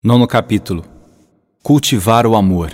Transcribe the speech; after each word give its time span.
Nono 0.00 0.28
capítulo 0.28 0.84
Cultivar 1.60 2.24
o 2.24 2.36
amor. 2.36 2.70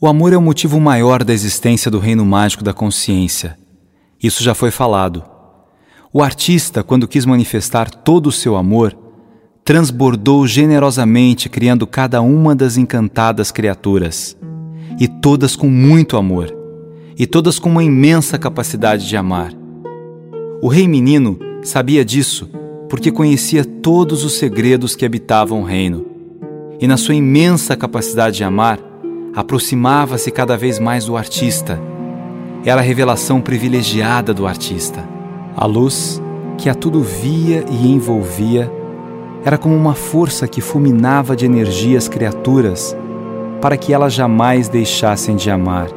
O 0.00 0.08
amor 0.08 0.32
é 0.32 0.36
o 0.36 0.42
motivo 0.42 0.80
maior 0.80 1.22
da 1.22 1.32
existência 1.32 1.92
do 1.92 2.00
reino 2.00 2.26
mágico 2.26 2.64
da 2.64 2.72
consciência. 2.72 3.56
Isso 4.20 4.42
já 4.42 4.52
foi 4.52 4.72
falado. 4.72 5.22
O 6.12 6.20
artista, 6.20 6.82
quando 6.82 7.06
quis 7.06 7.24
manifestar 7.24 7.88
todo 7.88 8.26
o 8.26 8.32
seu 8.32 8.56
amor, 8.56 8.98
transbordou 9.64 10.44
generosamente, 10.44 11.48
criando 11.48 11.86
cada 11.86 12.20
uma 12.20 12.52
das 12.52 12.76
encantadas 12.76 13.52
criaturas, 13.52 14.36
e 14.98 15.06
todas 15.06 15.54
com 15.54 15.68
muito 15.68 16.16
amor, 16.16 16.52
e 17.16 17.28
todas 17.28 17.60
com 17.60 17.70
uma 17.70 17.84
imensa 17.84 18.36
capacidade 18.36 19.06
de 19.08 19.16
amar. 19.16 19.52
O 20.60 20.66
rei 20.66 20.88
menino 20.88 21.38
sabia 21.62 22.04
disso 22.04 22.50
porque 22.88 23.12
conhecia 23.12 23.64
todos 23.64 24.24
os 24.24 24.38
segredos 24.38 24.96
que 24.96 25.04
habitavam 25.04 25.60
o 25.60 25.64
reino. 25.64 26.07
E 26.80 26.86
na 26.86 26.96
sua 26.96 27.14
imensa 27.14 27.76
capacidade 27.76 28.36
de 28.36 28.44
amar, 28.44 28.78
aproximava-se 29.34 30.30
cada 30.30 30.56
vez 30.56 30.78
mais 30.78 31.06
do 31.06 31.16
artista. 31.16 31.80
Era 32.64 32.80
a 32.80 32.84
revelação 32.84 33.40
privilegiada 33.40 34.32
do 34.32 34.46
artista. 34.46 35.06
A 35.56 35.66
luz, 35.66 36.22
que 36.56 36.68
a 36.68 36.74
tudo 36.74 37.00
via 37.00 37.64
e 37.70 37.92
envolvia, 37.92 38.70
era 39.44 39.58
como 39.58 39.74
uma 39.74 39.94
força 39.94 40.46
que 40.46 40.60
fulminava 40.60 41.34
de 41.34 41.46
energia 41.46 41.98
as 41.98 42.08
criaturas, 42.08 42.96
para 43.60 43.76
que 43.76 43.92
elas 43.92 44.12
jamais 44.12 44.68
deixassem 44.68 45.36
de 45.36 45.50
amar. 45.50 45.88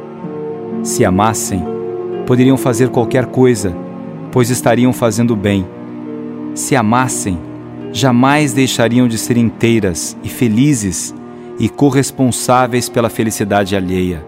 Se 0.82 1.04
amassem, 1.04 1.64
poderiam 2.26 2.56
fazer 2.56 2.88
qualquer 2.88 3.26
coisa, 3.26 3.76
pois 4.30 4.50
estariam 4.50 4.92
fazendo 4.92 5.36
bem 5.36 5.66
se 6.54 6.76
amassem, 6.76 7.38
jamais 7.92 8.52
deixariam 8.52 9.06
de 9.06 9.18
ser 9.18 9.36
inteiras 9.36 10.16
e 10.24 10.28
felizes 10.28 11.14
e 11.58 11.68
corresponsáveis 11.68 12.88
pela 12.88 13.10
felicidade 13.10 13.76
alheia. 13.76 14.24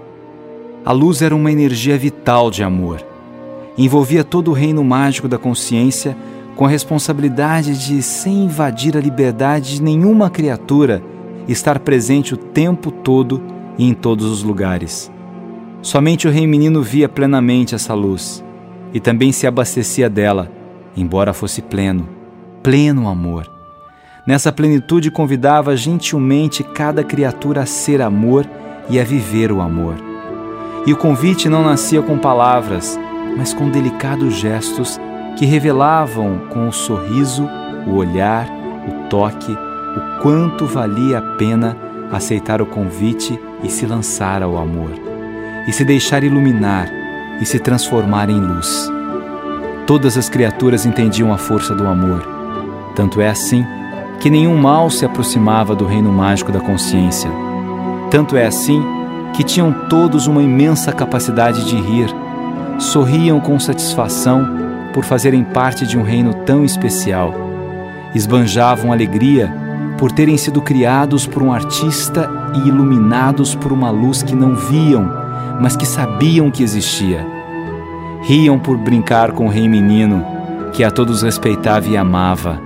A 0.84 0.92
luz 0.92 1.22
era 1.22 1.34
uma 1.34 1.50
energia 1.50 1.96
vital 1.96 2.50
de 2.50 2.62
amor. 2.62 3.04
Envolvia 3.76 4.22
todo 4.22 4.50
o 4.50 4.54
reino 4.54 4.84
mágico 4.84 5.26
da 5.26 5.38
consciência 5.38 6.16
com 6.54 6.66
a 6.66 6.68
responsabilidade 6.68 7.76
de, 7.86 8.02
sem 8.02 8.44
invadir 8.44 8.96
a 8.96 9.00
liberdade 9.00 9.76
de 9.76 9.82
nenhuma 9.82 10.30
criatura, 10.30 11.02
estar 11.48 11.78
presente 11.80 12.34
o 12.34 12.36
tempo 12.36 12.90
todo 12.90 13.42
e 13.76 13.88
em 13.88 13.94
todos 13.94 14.26
os 14.26 14.42
lugares. 14.42 15.10
Somente 15.82 16.28
o 16.28 16.30
rei 16.30 16.46
menino 16.46 16.82
via 16.82 17.08
plenamente 17.08 17.74
essa 17.74 17.94
luz 17.94 18.44
e 18.92 19.00
também 19.00 19.32
se 19.32 19.46
abastecia 19.46 20.08
dela, 20.08 20.50
embora 20.96 21.32
fosse 21.32 21.60
pleno 21.60 22.08
pleno 22.64 23.08
amor. 23.10 23.53
Nessa 24.26 24.50
plenitude 24.50 25.10
convidava 25.10 25.76
gentilmente 25.76 26.62
cada 26.62 27.04
criatura 27.04 27.62
a 27.62 27.66
ser 27.66 28.00
amor 28.00 28.46
e 28.88 28.98
a 28.98 29.04
viver 29.04 29.52
o 29.52 29.60
amor. 29.60 29.96
E 30.86 30.92
o 30.92 30.96
convite 30.96 31.48
não 31.48 31.62
nascia 31.62 32.00
com 32.02 32.18
palavras, 32.18 32.98
mas 33.36 33.52
com 33.52 33.70
delicados 33.70 34.34
gestos 34.34 34.98
que 35.36 35.44
revelavam 35.44 36.40
com 36.50 36.68
o 36.68 36.72
sorriso, 36.72 37.48
o 37.86 37.96
olhar, 37.96 38.48
o 38.88 39.08
toque, 39.08 39.52
o 39.52 40.22
quanto 40.22 40.66
valia 40.66 41.18
a 41.18 41.22
pena 41.36 41.76
aceitar 42.12 42.62
o 42.62 42.66
convite 42.66 43.38
e 43.62 43.68
se 43.68 43.86
lançar 43.86 44.42
ao 44.42 44.56
amor, 44.56 44.92
e 45.66 45.72
se 45.72 45.84
deixar 45.84 46.22
iluminar 46.22 46.88
e 47.40 47.46
se 47.46 47.58
transformar 47.58 48.30
em 48.30 48.40
luz. 48.40 48.90
Todas 49.86 50.16
as 50.16 50.28
criaturas 50.28 50.86
entendiam 50.86 51.32
a 51.32 51.38
força 51.38 51.74
do 51.74 51.86
amor 51.86 52.34
tanto 52.94 53.20
é 53.20 53.28
assim 53.28 53.64
que 54.24 54.30
nenhum 54.30 54.56
mal 54.56 54.88
se 54.88 55.04
aproximava 55.04 55.76
do 55.76 55.84
reino 55.84 56.10
mágico 56.10 56.50
da 56.50 56.58
consciência. 56.58 57.30
Tanto 58.10 58.38
é 58.38 58.46
assim 58.46 58.82
que 59.34 59.44
tinham 59.44 59.70
todos 59.90 60.26
uma 60.26 60.42
imensa 60.42 60.94
capacidade 60.94 61.66
de 61.66 61.76
rir, 61.76 62.08
sorriam 62.78 63.38
com 63.38 63.60
satisfação 63.60 64.48
por 64.94 65.04
fazerem 65.04 65.44
parte 65.44 65.86
de 65.86 65.98
um 65.98 66.02
reino 66.02 66.32
tão 66.32 66.64
especial, 66.64 67.34
esbanjavam 68.14 68.90
alegria 68.90 69.54
por 69.98 70.10
terem 70.10 70.38
sido 70.38 70.62
criados 70.62 71.26
por 71.26 71.42
um 71.42 71.52
artista 71.52 72.26
e 72.54 72.66
iluminados 72.66 73.54
por 73.54 73.72
uma 73.72 73.90
luz 73.90 74.22
que 74.22 74.34
não 74.34 74.56
viam, 74.56 75.06
mas 75.60 75.76
que 75.76 75.84
sabiam 75.84 76.50
que 76.50 76.62
existia. 76.62 77.26
Riam 78.22 78.58
por 78.58 78.78
brincar 78.78 79.32
com 79.32 79.44
o 79.44 79.50
rei 79.50 79.68
menino, 79.68 80.24
que 80.72 80.82
a 80.82 80.90
todos 80.90 81.20
respeitava 81.20 81.86
e 81.88 81.94
amava 81.94 82.63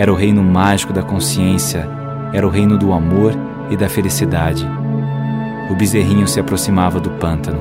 era 0.00 0.10
o 0.10 0.16
reino 0.16 0.42
mágico 0.42 0.94
da 0.94 1.02
consciência, 1.02 1.86
era 2.32 2.46
o 2.46 2.48
reino 2.48 2.78
do 2.78 2.90
amor 2.90 3.34
e 3.68 3.76
da 3.76 3.86
felicidade. 3.86 4.66
O 5.70 5.74
bezerrinho 5.74 6.26
se 6.26 6.40
aproximava 6.40 6.98
do 6.98 7.10
pântano. 7.10 7.60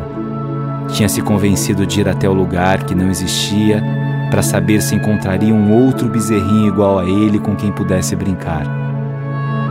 Tinha 0.88 1.10
se 1.10 1.22
convencido 1.22 1.86
de 1.86 2.00
ir 2.00 2.08
até 2.08 2.30
o 2.30 2.34
lugar 2.34 2.86
que 2.86 2.96
não 2.96 3.10
existia 3.10 3.84
para 4.32 4.42
saber 4.42 4.82
se 4.82 4.96
encontraria 4.96 5.54
um 5.54 5.70
outro 5.84 6.08
bezerrinho 6.08 6.70
igual 6.70 7.00
a 7.00 7.04
ele 7.04 7.40
com 7.40 7.58
quem 7.58 7.74
pudesse 7.74 8.16
brincar. 8.16 8.64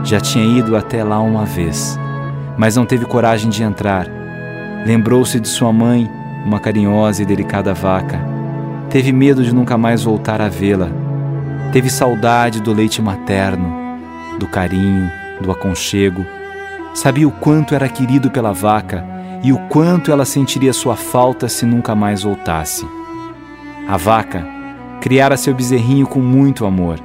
Já 0.03 0.19
tinha 0.19 0.45
ido 0.59 0.77
até 0.77 1.03
lá 1.03 1.19
uma 1.19 1.45
vez, 1.45 1.99
mas 2.55 2.75
não 2.75 2.85
teve 2.85 3.03
coragem 3.03 3.49
de 3.49 3.63
entrar. 3.63 4.05
Lembrou-se 4.85 5.39
de 5.39 5.47
sua 5.47 5.73
mãe, 5.73 6.07
uma 6.45 6.59
carinhosa 6.59 7.23
e 7.23 7.25
delicada 7.25 7.73
vaca. 7.73 8.19
Teve 8.91 9.11
medo 9.11 9.43
de 9.43 9.55
nunca 9.55 9.75
mais 9.75 10.03
voltar 10.03 10.39
a 10.39 10.49
vê-la 10.49 10.98
Teve 11.71 11.87
saudade 11.87 12.61
do 12.61 12.73
leite 12.73 12.99
materno, 12.99 13.71
do 14.39 14.47
carinho, 14.47 15.11
do 15.39 15.51
aconchego. 15.51 16.25
Sabia 16.95 17.27
o 17.27 17.31
quanto 17.31 17.75
era 17.75 17.87
querido 17.87 18.31
pela 18.31 18.51
vaca 18.51 19.05
e 19.43 19.53
o 19.53 19.59
quanto 19.67 20.11
ela 20.11 20.25
sentiria 20.25 20.73
sua 20.73 20.95
falta 20.95 21.47
se 21.47 21.67
nunca 21.67 21.93
mais 21.93 22.23
voltasse. 22.23 22.87
A 23.87 23.97
vaca 23.97 24.43
criara 24.99 25.37
seu 25.37 25.53
bezerrinho 25.53 26.07
com 26.07 26.19
muito 26.19 26.65
amor. 26.65 26.99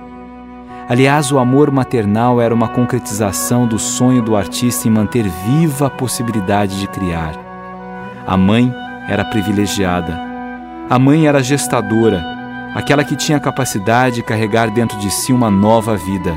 Aliás, 0.89 1.31
o 1.31 1.39
amor 1.39 1.71
maternal 1.71 2.41
era 2.41 2.55
uma 2.55 2.69
concretização 2.69 3.67
do 3.67 3.79
sonho 3.79 4.23
do 4.23 4.35
artista 4.35 4.89
em 4.89 4.91
manter 4.91 5.29
viva 5.47 5.89
a 5.89 5.91
possibilidade 5.91 6.81
de 6.81 6.87
criar. 6.87 7.35
A 8.27 8.37
mãe 8.37 8.73
era 9.09 9.27
privilegiada. 9.27 10.19
A 10.89 10.99
mãe 10.99 11.27
era 11.27 11.43
gestadora 11.43 12.34
aquela 12.75 13.05
que 13.05 13.15
tinha 13.15 13.39
a 13.39 13.41
capacidade 13.41 14.17
de 14.17 14.23
carregar 14.23 14.71
dentro 14.71 14.99
de 14.99 15.11
si 15.11 15.33
uma 15.33 15.51
nova 15.51 15.97
vida. 15.97 16.37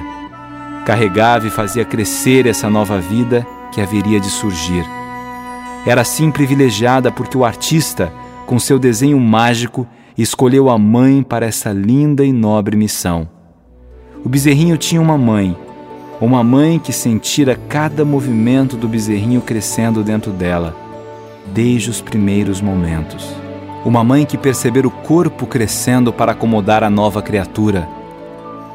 Carregava 0.86 1.48
e 1.48 1.50
fazia 1.50 1.84
crescer 1.84 2.46
essa 2.46 2.70
nova 2.70 3.00
vida 3.00 3.46
que 3.72 3.82
haveria 3.82 4.20
de 4.20 4.30
surgir. 4.30 4.86
Era 5.86 6.02
assim 6.02 6.30
privilegiada 6.30 7.12
porque 7.12 7.38
o 7.38 7.44
artista, 7.44 8.14
com 8.46 8.60
seu 8.60 8.78
desenho 8.78 9.20
mágico, 9.20 9.88
escolheu 10.18 10.70
a 10.70 10.78
mãe 10.78 11.24
para 11.24 11.46
essa 11.46 11.72
linda 11.72 12.24
e 12.24 12.32
nobre 12.32 12.78
missão. 12.78 13.28
O 14.24 14.30
bezerrinho 14.30 14.78
tinha 14.78 15.02
uma 15.02 15.18
mãe, 15.18 15.58
uma 16.20 16.44
mãe 16.44 16.80
que 16.80 16.92
sentira 16.92 17.58
cada 17.68 18.04
movimento 18.04 18.76
do 18.76 18.88
bezerrinho 18.88 19.42
crescendo 19.42 20.04
dentro 20.04 20.32
dela, 20.32 20.76
desde 21.54 21.90
os 21.90 22.02
primeiros 22.02 22.62
momentos. 22.62 23.47
Uma 23.88 24.04
mãe 24.04 24.26
que 24.26 24.38
percebera 24.38 24.86
o 24.86 24.92
corpo 24.92 25.48
crescendo 25.48 26.12
para 26.12 26.34
acomodar 26.34 26.84
a 26.84 26.90
nova 26.90 27.22
criatura. 27.22 27.88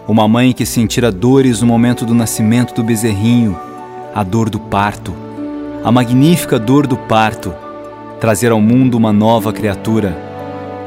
Uma 0.09 0.27
mãe 0.27 0.55
que 0.55 0.65
sentira 0.65 1.13
dores 1.13 1.61
no 1.61 1.67
momento 1.67 2.07
do 2.07 2.15
nascimento 2.15 2.73
do 2.73 2.83
bezerrinho, 2.83 3.55
a 4.15 4.23
dor 4.23 4.49
do 4.49 4.59
parto, 4.59 5.13
a 5.85 5.93
magnífica 5.93 6.59
dor 6.59 6.87
do 6.87 6.97
parto, 6.97 7.53
trazer 8.19 8.53
ao 8.53 8.61
mundo 8.63 8.95
uma 8.95 9.13
nova 9.13 9.53
criatura. 9.53 10.17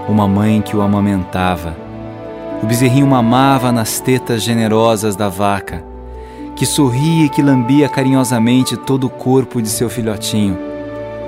Uma 0.09 0.27
mãe 0.27 0.59
que 0.59 0.75
o 0.75 0.81
amamentava. 0.81 1.77
O 2.63 2.65
bezerrinho 2.65 3.05
mamava 3.05 3.71
nas 3.71 3.99
tetas 3.99 4.41
generosas 4.41 5.15
da 5.15 5.29
vaca, 5.29 5.85
que 6.55 6.65
sorria 6.65 7.25
e 7.25 7.29
que 7.29 7.43
lambia 7.43 7.87
carinhosamente 7.87 8.75
todo 8.75 9.03
o 9.05 9.09
corpo 9.09 9.61
de 9.61 9.69
seu 9.69 9.87
filhotinho, 9.87 10.57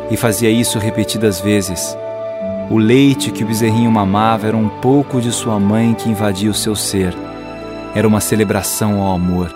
e 0.09 0.17
fazia 0.17 0.49
isso 0.49 0.79
repetidas 0.79 1.39
vezes 1.39 1.95
o 2.69 2.77
leite 2.77 3.31
que 3.31 3.45
o 3.45 3.47
bezerrinho 3.47 3.89
mamava 3.89 4.47
era 4.47 4.57
um 4.57 4.67
pouco 4.67 5.21
de 5.21 5.31
sua 5.31 5.57
mãe 5.57 5.93
que 5.93 6.09
invadia 6.09 6.51
o 6.51 6.53
seu 6.53 6.75
ser. 6.75 7.15
Era 7.95 8.05
uma 8.05 8.19
celebração 8.19 9.01
ao 9.01 9.15
amor. 9.15 9.55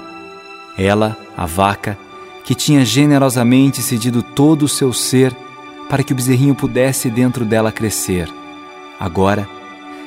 Ela, 0.78 1.18
a 1.36 1.46
vaca, 1.46 1.98
que 2.46 2.56
tinha 2.56 2.86
generosamente 2.86 3.82
cedido 3.82 4.24
todo 4.24 4.64
o 4.64 4.70
seu 4.70 4.94
ser 4.94 5.36
para 5.90 6.04
que 6.04 6.14
o 6.14 6.16
bezerrinho 6.16 6.56
pudesse 6.56 7.10
dentro 7.10 7.44
dela 7.44 7.70
crescer. 7.70 8.30
Agora, 8.98 9.48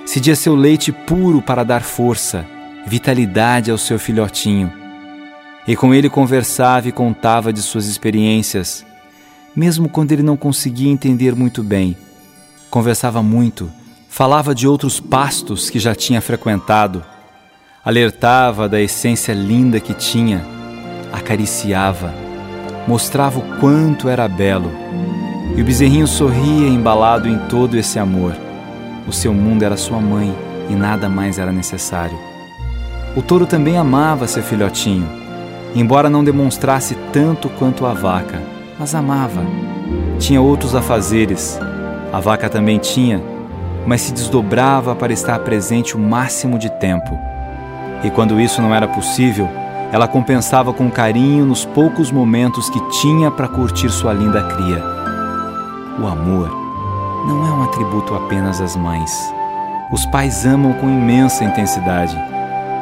cedia 0.07 0.35
seu 0.35 0.55
leite 0.55 0.91
puro 0.91 1.43
para 1.43 1.63
dar 1.63 1.83
força, 1.83 2.47
vitalidade 2.87 3.71
ao 3.71 3.77
seu 3.77 3.99
filhotinho. 3.99 4.73
E 5.69 5.77
com 5.77 5.93
ele 5.93 6.09
conversava 6.09 6.89
e 6.89 6.93
contava 6.93 7.53
de 7.53 7.61
suas 7.61 7.87
experiências, 7.87 8.85
mesmo 9.55 9.91
quando 9.91 10.13
ele 10.13 10.23
não 10.23 10.39
conseguia 10.39 10.91
entender 10.91 11.35
muito 11.35 11.63
bem 11.63 11.95
Conversava 12.75 13.23
muito, 13.23 13.71
falava 14.09 14.53
de 14.53 14.67
outros 14.67 14.99
pastos 14.99 15.71
que 15.71 15.79
já 15.79 15.95
tinha 15.95 16.21
frequentado, 16.21 17.05
alertava 17.85 18.69
da 18.69 18.81
essência 18.81 19.33
linda 19.33 19.79
que 19.79 19.95
tinha, 19.95 20.45
acariciava, 21.13 22.13
mostrava 22.89 23.39
o 23.39 23.61
quanto 23.61 24.09
era 24.09 24.27
belo. 24.27 24.73
E 25.57 25.63
o 25.63 25.65
bezerrinho 25.65 26.09
sorria 26.09 26.67
embalado 26.67 27.29
em 27.29 27.39
todo 27.47 27.77
esse 27.77 27.97
amor. 27.97 28.35
O 29.07 29.13
seu 29.13 29.33
mundo 29.33 29.63
era 29.63 29.77
sua 29.77 30.01
mãe 30.01 30.37
e 30.69 30.75
nada 30.75 31.09
mais 31.09 31.39
era 31.39 31.53
necessário. 31.53 32.19
O 33.15 33.23
touro 33.23 33.47
também 33.47 33.79
amava 33.79 34.27
seu 34.27 34.43
filhotinho, 34.43 35.09
embora 35.77 36.11
não 36.11 36.25
demonstrasse 36.25 36.97
tanto 37.13 37.49
quanto 37.51 37.87
a 37.87 37.95
vaca, 37.95 38.43
mas 38.81 38.97
amava. 38.97 39.47
Tinha 40.19 40.43
outros 40.43 40.75
afazeres. 40.75 41.57
A 42.15 42.21
vaca 42.21 42.49
também 42.49 42.79
tinha, 42.79 43.21
mas 43.85 44.03
se 44.03 44.13
desdobrava 44.13 44.95
para 44.95 45.13
estar 45.13 45.37
presente 45.41 45.97
o 45.97 45.99
máximo 45.99 46.61
de 46.61 46.71
tempo. 46.71 47.19
E 48.05 48.11
quando 48.11 48.41
isso 48.41 48.63
não 48.63 48.73
era 48.73 48.87
possível, 48.87 49.49
ela 49.91 50.07
compensava 50.07 50.73
com 50.73 50.89
carinho 50.89 51.45
nos 51.45 51.65
poucos 51.65 52.13
momentos 52.13 52.71
que 52.71 52.81
tinha 53.01 53.33
para 53.33 53.49
curtir 53.49 53.91
sua 53.91 54.13
linda 54.13 54.45
cria. 54.45 54.81
O 56.01 56.07
amor 56.07 56.51
não 57.27 57.49
é 57.49 57.51
um 57.51 57.65
atributo 57.65 58.15
apenas 58.15 58.61
das 58.61 58.77
mães. 58.77 59.11
Os 59.91 60.07
pais 60.07 60.47
amam 60.47 60.73
com 60.75 60.87
imensa 60.87 61.43
intensidade. 61.43 62.17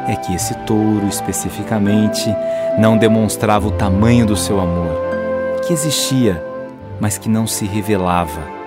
É 0.07 0.15
que 0.15 0.35
esse 0.35 0.53
touro, 0.57 1.07
especificamente, 1.07 2.31
não 2.77 2.99
demonstrava 2.99 3.67
o 3.67 3.71
tamanho 3.71 4.27
do 4.27 4.35
seu 4.35 4.61
amor, 4.61 4.95
que 5.65 5.73
existia, 5.73 6.39
mas 6.99 7.17
que 7.17 7.27
não 7.27 7.47
se 7.47 7.65
revelava. 7.65 8.62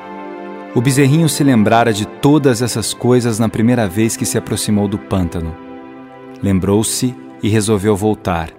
O 0.76 0.80
bezerrinho 0.82 1.26
se 1.26 1.42
lembrara 1.42 1.90
de 1.90 2.04
todas 2.04 2.60
essas 2.60 2.92
coisas 2.92 3.38
na 3.38 3.48
primeira 3.48 3.88
vez 3.88 4.14
que 4.14 4.26
se 4.26 4.36
aproximou 4.36 4.86
do 4.86 4.98
pântano. 4.98 5.56
Lembrou-se 6.42 7.16
e 7.42 7.48
resolveu 7.48 7.96
voltar. 7.96 8.50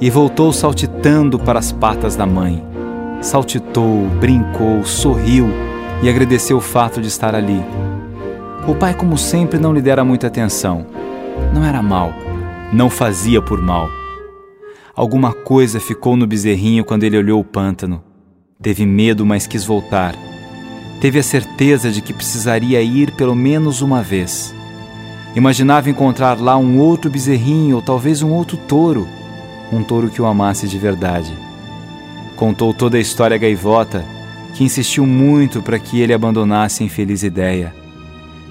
E 0.00 0.08
voltou 0.08 0.54
saltitando 0.54 1.38
para 1.38 1.58
as 1.58 1.70
patas 1.70 2.16
da 2.16 2.24
mãe. 2.24 2.64
Saltitou, 3.20 4.06
brincou, 4.18 4.82
sorriu 4.86 5.50
e 6.02 6.08
agradeceu 6.08 6.56
o 6.56 6.62
fato 6.62 6.98
de 6.98 7.08
estar 7.08 7.34
ali. 7.34 7.62
O 8.66 8.74
pai, 8.74 8.94
como 8.94 9.18
sempre, 9.18 9.58
não 9.58 9.74
lhe 9.74 9.82
dera 9.82 10.02
muita 10.02 10.28
atenção. 10.28 10.86
Não 11.52 11.62
era 11.62 11.82
mal, 11.82 12.10
não 12.72 12.88
fazia 12.88 13.42
por 13.42 13.60
mal. 13.60 13.86
Alguma 14.94 15.34
coisa 15.34 15.78
ficou 15.78 16.16
no 16.16 16.26
bezerrinho 16.26 16.86
quando 16.86 17.04
ele 17.04 17.18
olhou 17.18 17.38
o 17.38 17.44
pântano. 17.44 18.02
Teve 18.62 18.86
medo, 18.86 19.26
mas 19.26 19.46
quis 19.46 19.62
voltar. 19.62 20.14
Teve 21.00 21.20
a 21.20 21.22
certeza 21.22 21.90
de 21.90 22.02
que 22.02 22.12
precisaria 22.12 22.82
ir 22.82 23.12
pelo 23.12 23.34
menos 23.34 23.82
uma 23.82 24.02
vez. 24.02 24.54
Imaginava 25.36 25.88
encontrar 25.88 26.40
lá 26.40 26.56
um 26.56 26.78
outro 26.80 27.08
bezerrinho 27.08 27.76
ou 27.76 27.82
talvez 27.82 28.22
um 28.22 28.32
outro 28.32 28.56
touro, 28.56 29.06
um 29.72 29.82
touro 29.84 30.10
que 30.10 30.20
o 30.20 30.26
amasse 30.26 30.66
de 30.66 30.76
verdade. 30.76 31.32
Contou 32.34 32.74
toda 32.74 32.96
a 32.96 33.00
história 33.00 33.36
à 33.36 33.38
gaivota, 33.38 34.04
que 34.54 34.64
insistiu 34.64 35.06
muito 35.06 35.62
para 35.62 35.78
que 35.78 36.00
ele 36.00 36.12
abandonasse 36.12 36.82
a 36.82 36.86
infeliz 36.86 37.22
ideia. 37.22 37.72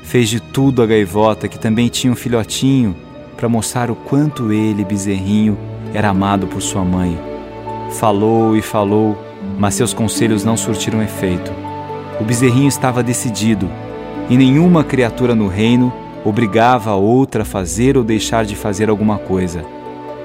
Fez 0.04 0.30
de 0.30 0.40
tudo 0.40 0.82
a 0.82 0.86
gaivota, 0.86 1.50
que 1.50 1.60
também 1.60 1.90
tinha 1.90 2.14
um 2.14 2.16
filhotinho, 2.16 2.96
para 3.36 3.50
mostrar 3.50 3.92
o 3.92 3.96
quanto 3.96 4.54
ele, 4.54 4.86
bezerrinho, 4.86 5.58
era 5.94 6.10
amado 6.10 6.48
por 6.48 6.62
sua 6.62 6.84
mãe. 6.84 7.20
Falou 8.00 8.56
e 8.56 8.62
falou, 8.62 9.18
mas 9.60 9.74
seus 9.74 9.94
conselhos 9.94 10.46
não 10.46 10.56
surtiram 10.56 11.02
efeito. 11.04 11.67
O 12.20 12.24
bezerrinho 12.24 12.68
estava 12.68 13.04
decidido, 13.04 13.70
e 14.30 14.36
nenhuma 14.36 14.84
criatura 14.84 15.36
no 15.36 15.48
reino 15.48 15.94
obrigava 16.26 16.92
a 16.92 16.96
outra 16.96 17.44
a 17.44 17.46
fazer 17.46 17.98
ou 17.98 18.04
deixar 18.04 18.44
de 18.44 18.56
fazer 18.56 18.90
alguma 18.90 19.18
coisa. 19.18 19.64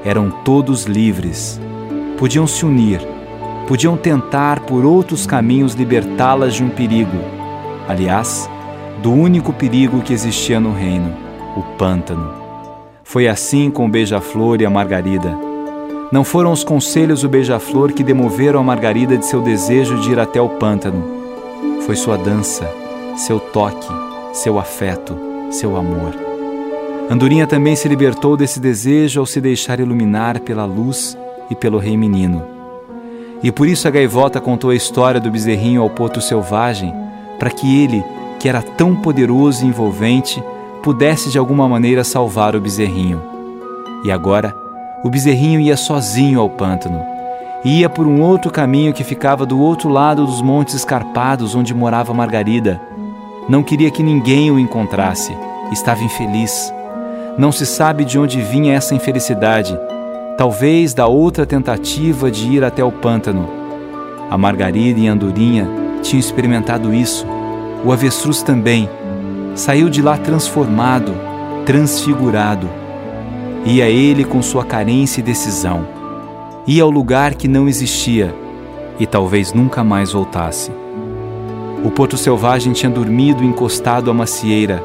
Eram 0.04 0.30
todos 0.30 0.84
livres. 0.84 1.60
Podiam 2.18 2.46
se 2.46 2.64
unir, 2.64 3.00
podiam 3.68 3.96
tentar 3.96 4.60
por 4.60 4.84
outros 4.84 5.26
caminhos 5.26 5.74
libertá-las 5.74 6.54
de 6.54 6.64
um 6.64 6.68
perigo. 6.68 7.18
Aliás, 7.88 8.48
do 9.02 9.12
único 9.12 9.52
perigo 9.52 10.00
que 10.00 10.12
existia 10.12 10.58
no 10.58 10.72
reino, 10.72 11.14
o 11.56 11.62
pântano. 11.76 12.32
Foi 13.04 13.28
assim 13.28 13.70
com 13.70 13.86
o 13.86 13.88
beija-flor 13.88 14.60
e 14.60 14.66
a 14.66 14.70
margarida. 14.70 15.36
Não 16.10 16.24
foram 16.24 16.52
os 16.52 16.62
conselhos 16.62 17.22
do 17.22 17.28
beija-flor 17.28 17.92
que 17.92 18.04
demoveram 18.04 18.60
a 18.60 18.62
Margarida 18.62 19.16
de 19.16 19.24
seu 19.24 19.40
desejo 19.40 19.98
de 19.98 20.12
ir 20.12 20.20
até 20.20 20.42
o 20.42 20.48
pântano. 20.48 21.21
Foi 21.86 21.96
sua 21.96 22.16
dança, 22.16 22.70
seu 23.16 23.40
toque, 23.40 23.88
seu 24.32 24.58
afeto, 24.58 25.18
seu 25.50 25.76
amor. 25.76 26.14
Andorinha 27.10 27.46
também 27.46 27.74
se 27.74 27.88
libertou 27.88 28.36
desse 28.36 28.60
desejo 28.60 29.18
ao 29.18 29.26
se 29.26 29.40
deixar 29.40 29.80
iluminar 29.80 30.38
pela 30.40 30.64
luz 30.64 31.18
e 31.50 31.56
pelo 31.56 31.78
rei 31.78 31.96
menino. 31.96 32.44
E 33.42 33.50
por 33.50 33.66
isso 33.66 33.88
a 33.88 33.90
gaivota 33.90 34.40
contou 34.40 34.70
a 34.70 34.76
história 34.76 35.20
do 35.20 35.30
bezerrinho 35.30 35.82
ao 35.82 35.90
potro 35.90 36.22
selvagem, 36.22 36.94
para 37.38 37.50
que 37.50 37.82
ele, 37.82 38.02
que 38.38 38.48
era 38.48 38.62
tão 38.62 38.94
poderoso 38.94 39.64
e 39.64 39.68
envolvente, 39.68 40.42
pudesse 40.84 41.30
de 41.30 41.38
alguma 41.38 41.68
maneira 41.68 42.04
salvar 42.04 42.54
o 42.54 42.60
bezerrinho. 42.60 43.20
E 44.04 44.10
agora, 44.10 44.54
o 45.02 45.10
bezerrinho 45.10 45.58
ia 45.58 45.76
sozinho 45.76 46.40
ao 46.40 46.48
pântano. 46.48 47.11
Ia 47.64 47.88
por 47.88 48.06
um 48.06 48.20
outro 48.20 48.50
caminho 48.50 48.92
que 48.92 49.04
ficava 49.04 49.46
do 49.46 49.60
outro 49.60 49.88
lado 49.88 50.26
dos 50.26 50.42
montes 50.42 50.74
escarpados 50.74 51.54
onde 51.54 51.72
morava 51.72 52.12
Margarida 52.12 52.80
não 53.48 53.62
queria 53.62 53.90
que 53.90 54.02
ninguém 54.02 54.50
o 54.50 54.58
encontrasse. 54.58 55.36
Estava 55.72 56.02
infeliz. 56.04 56.72
Não 57.36 57.50
se 57.50 57.66
sabe 57.66 58.04
de 58.04 58.18
onde 58.18 58.40
vinha 58.40 58.74
essa 58.74 58.94
infelicidade. 58.94 59.76
Talvez 60.38 60.94
da 60.94 61.06
outra 61.06 61.44
tentativa 61.44 62.30
de 62.30 62.48
ir 62.48 62.64
até 62.64 62.84
o 62.84 62.92
pântano. 62.92 63.48
A 64.30 64.38
Margarida 64.38 65.00
e 65.00 65.08
a 65.08 65.12
Andorinha 65.12 65.68
tinham 66.02 66.20
experimentado 66.20 66.94
isso. 66.94 67.26
O 67.84 67.92
avestruz 67.92 68.42
também. 68.42 68.88
Saiu 69.56 69.90
de 69.90 70.00
lá 70.00 70.16
transformado, 70.16 71.12
transfigurado. 71.66 72.68
Ia 73.64 73.86
ele 73.86 74.24
com 74.24 74.40
sua 74.40 74.64
carência 74.64 75.20
e 75.20 75.24
decisão. 75.24 76.01
Ia 76.64 76.84
ao 76.84 76.90
lugar 76.90 77.34
que 77.34 77.48
não 77.48 77.68
existia 77.68 78.32
e 78.98 79.04
talvez 79.04 79.52
nunca 79.52 79.82
mais 79.82 80.12
voltasse. 80.12 80.70
O 81.84 81.90
porto 81.90 82.16
selvagem 82.16 82.72
tinha 82.72 82.88
dormido 82.88 83.42
encostado 83.42 84.08
à 84.08 84.14
macieira. 84.14 84.80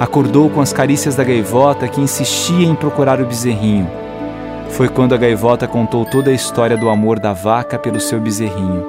Acordou 0.00 0.48
com 0.48 0.62
as 0.62 0.72
carícias 0.72 1.14
da 1.14 1.22
gaivota 1.22 1.86
que 1.86 2.00
insistia 2.00 2.66
em 2.66 2.74
procurar 2.74 3.20
o 3.20 3.26
bezerrinho. 3.26 3.86
Foi 4.70 4.88
quando 4.88 5.14
a 5.14 5.18
gaivota 5.18 5.68
contou 5.68 6.06
toda 6.06 6.30
a 6.30 6.34
história 6.34 6.76
do 6.76 6.88
amor 6.88 7.18
da 7.18 7.34
vaca 7.34 7.78
pelo 7.78 8.00
seu 8.00 8.18
bezerrinho. 8.18 8.86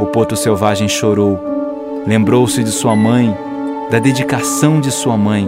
O 0.00 0.06
porto 0.06 0.34
selvagem 0.34 0.88
chorou. 0.88 1.38
Lembrou-se 2.06 2.64
de 2.64 2.70
sua 2.70 2.96
mãe, 2.96 3.36
da 3.90 3.98
dedicação 3.98 4.80
de 4.80 4.90
sua 4.90 5.16
mãe. 5.16 5.46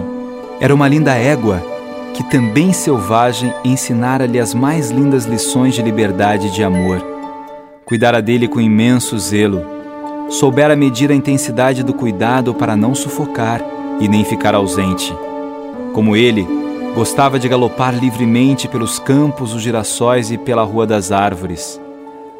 Era 0.59 0.75
uma 0.75 0.87
linda 0.87 1.15
égua 1.15 1.70
que 2.13 2.23
também 2.23 2.73
selvagem 2.73 3.53
ensinara-lhe 3.63 4.39
as 4.39 4.53
mais 4.53 4.89
lindas 4.89 5.25
lições 5.25 5.75
de 5.75 5.81
liberdade 5.81 6.47
e 6.47 6.51
de 6.51 6.63
amor. 6.63 7.01
Cuidara 7.85 8.21
dele 8.21 8.47
com 8.47 8.61
imenso 8.61 9.17
zelo 9.19 9.81
soubera 10.31 10.77
medir 10.77 11.11
a 11.11 11.15
intensidade 11.15 11.83
do 11.83 11.93
cuidado 11.93 12.53
para 12.53 12.75
não 12.75 12.95
sufocar 12.95 13.61
e 13.99 14.07
nem 14.07 14.23
ficar 14.23 14.55
ausente. 14.55 15.13
Como 15.93 16.15
ele, 16.15 16.47
gostava 16.95 17.37
de 17.37 17.49
galopar 17.49 17.93
livremente 17.93 18.67
pelos 18.67 18.97
campos 18.97 19.51
dos 19.51 19.61
girassóis 19.61 20.31
e 20.31 20.37
pela 20.37 20.63
rua 20.63 20.87
das 20.87 21.11
árvores. 21.11 21.79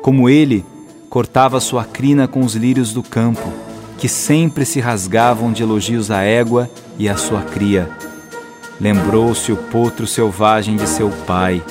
Como 0.02 0.30
ele, 0.30 0.66
cortava 1.10 1.60
sua 1.60 1.84
crina 1.84 2.28
com 2.28 2.40
os 2.40 2.56
lírios 2.56 2.94
do 2.94 3.04
campo, 3.04 3.52
que 3.98 4.08
sempre 4.08 4.66
se 4.66 4.80
rasgavam 4.80 5.52
de 5.52 5.62
elogios 5.62 6.10
à 6.10 6.24
égua 6.24 6.70
e 6.98 7.10
à 7.10 7.18
sua 7.18 7.42
cria. 7.42 7.90
Lembrou-se 8.82 9.50
o 9.54 9.56
potro 9.56 10.06
selvagem 10.06 10.76
de 10.76 10.88
seu 10.88 11.10
pai, 11.26 11.64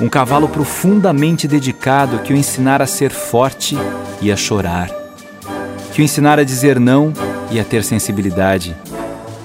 um 0.00 0.08
cavalo 0.08 0.48
profundamente 0.48 1.46
dedicado 1.46 2.20
que 2.20 2.32
o 2.32 2.36
ensinara 2.36 2.84
a 2.84 2.86
ser 2.86 3.10
forte 3.10 3.76
e 4.22 4.32
a 4.32 4.36
chorar 4.36 5.06
que 5.96 6.02
o 6.02 6.04
ensinara 6.04 6.42
a 6.42 6.44
dizer 6.44 6.78
não 6.78 7.10
e 7.50 7.58
a 7.58 7.64
ter 7.64 7.82
sensibilidade, 7.82 8.76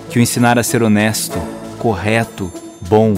que 0.10 0.20
o 0.20 0.22
ensinara 0.22 0.60
a 0.60 0.64
ser 0.66 0.84
honesto, 0.84 1.40
correto, 1.80 2.52
bom. 2.90 3.14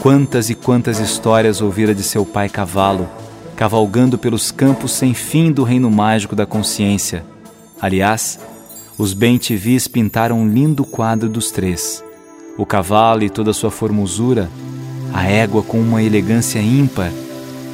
Quantas 0.00 0.50
e 0.50 0.56
quantas 0.56 0.98
histórias 0.98 1.60
ouvira 1.60 1.94
de 1.94 2.02
seu 2.02 2.26
pai 2.26 2.48
cavalo, 2.48 3.08
cavalgando 3.54 4.18
pelos 4.18 4.50
campos 4.50 4.90
sem 4.90 5.14
fim 5.14 5.52
do 5.52 5.62
reino 5.62 5.88
mágico 5.88 6.34
da 6.34 6.44
consciência. 6.44 7.24
Aliás, 7.80 8.40
os 8.98 9.14
bem-te-vis 9.14 9.86
pintaram 9.86 10.40
um 10.40 10.48
lindo 10.48 10.84
quadro 10.84 11.28
dos 11.28 11.52
três: 11.52 12.02
o 12.56 12.66
cavalo 12.66 13.22
e 13.22 13.30
toda 13.30 13.52
sua 13.52 13.70
formosura, 13.70 14.50
a 15.12 15.24
égua 15.24 15.62
com 15.62 15.80
uma 15.80 16.02
elegância 16.02 16.58
ímpar 16.60 17.10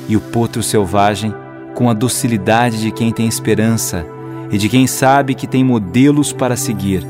e 0.09 0.17
o 0.17 0.21
potro 0.21 0.63
selvagem 0.63 1.35
com 1.75 1.89
a 1.89 1.95
docilidade 1.95 2.81
de 2.81 2.91
quem 2.91 3.13
tem 3.13 3.29
esperança 3.29 4.05
e 4.51 4.59
de 4.59 4.69
quem 4.69 4.87
sabe 4.87 5.35
que 5.35 5.47
tem 5.47 5.63
modelos 5.63 6.33
para 6.33 6.57
seguir, 6.57 7.07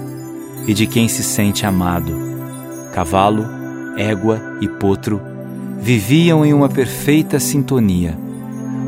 e 0.66 0.74
de 0.74 0.86
quem 0.86 1.08
se 1.08 1.22
sente 1.22 1.64
amado. 1.64 2.12
Cavalo, 2.92 3.46
égua 3.96 4.40
e 4.60 4.68
potro 4.68 5.20
Viviam 5.80 6.44
em 6.44 6.52
uma 6.52 6.68
perfeita 6.68 7.38
sintonia. 7.38 8.18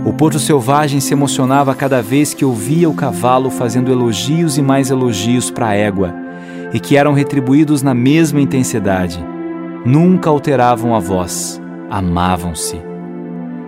O 0.05 0.13
potro 0.13 0.41
selvagem 0.41 0.99
se 0.99 1.13
emocionava 1.13 1.75
cada 1.75 2.03
vez 2.03 2.35
que 2.35 2.45
ouvia 2.45 2.91
o 2.91 2.95
cavalo 2.95 3.49
fazendo 3.49 3.93
elogios 3.93 4.59
e 4.59 4.63
mais 4.63 4.91
elogios 4.91 5.51
para 5.51 5.69
a 5.69 5.75
égua, 5.75 6.13
e 6.73 6.81
que 6.81 6.97
eram 6.97 7.13
retribuídos 7.13 7.83
na 7.83 7.95
mesma 7.95 8.41
intensidade. 8.41 9.25
Nunca 9.85 10.31
alteravam 10.31 10.95
a 10.95 10.99
voz, 10.99 11.61
amavam-se. 11.91 12.81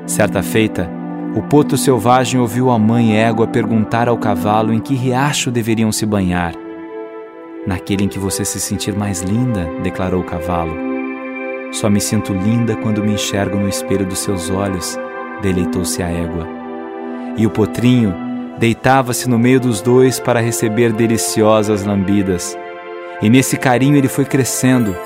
Certa 0.07 0.43
feita, 0.43 0.91
o 1.35 1.43
potro 1.43 1.79
selvagem 1.79 2.39
ouviu 2.39 2.71
a 2.71 2.79
mãe 2.79 3.19
égua 3.19 3.47
perguntar 3.47 4.09
ao 4.09 4.19
cavalo 4.19 4.73
em 4.73 4.81
que 4.81 4.95
riacho 4.95 5.51
deveriam 5.51 5.91
se 5.91 6.05
banhar. 6.05 6.55
Naquele 7.67 8.05
em 8.05 8.09
que 8.09 8.19
você 8.19 8.45
se 8.45 8.61
sentir 8.61 8.95
mais 8.95 9.23
linda, 9.23 9.69
declarou 9.83 10.21
o 10.21 10.25
cavalo. 10.25 10.75
Só 11.73 11.89
me 11.89 12.01
sinto 12.01 12.35
linda 12.35 12.77
quando 12.77 13.03
me 13.03 13.15
enxergo 13.15 13.57
no 13.57 13.69
espelho 13.69 14.05
dos 14.05 14.19
seus 14.19 14.51
olhos, 14.51 14.99
deleitou-se 15.41 16.03
a 16.03 16.09
égua. 16.09 16.47
E 17.37 17.47
o 17.47 17.51
potrinho 17.51 18.15
deitava-se 18.59 19.29
no 19.29 19.39
meio 19.39 19.59
dos 19.59 19.81
dois 19.81 20.21
para 20.21 20.41
receber 20.41 20.93
deliciosas 20.93 21.85
lambidas. 21.85 22.59
E 23.23 23.31
nesse 23.31 23.57
carinho 23.57 23.97
ele 23.97 24.09
foi 24.09 24.25
crescendo, 24.25 24.97